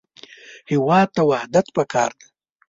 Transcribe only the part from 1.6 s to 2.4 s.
پکار دی